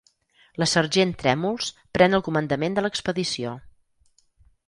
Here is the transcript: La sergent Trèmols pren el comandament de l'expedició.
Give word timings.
La 0.61 0.67
sergent 0.69 1.11
Trèmols 1.23 1.67
pren 1.97 2.19
el 2.19 2.25
comandament 2.29 2.79
de 2.79 2.85
l'expedició. 2.85 3.55